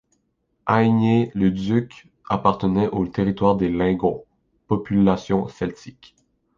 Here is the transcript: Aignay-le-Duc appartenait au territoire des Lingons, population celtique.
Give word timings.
Aignay-le-Duc 0.67 2.07
appartenait 2.27 2.87
au 2.89 3.05
territoire 3.05 3.55
des 3.55 3.69
Lingons, 3.69 4.25
population 4.67 5.47
celtique. 5.47 6.15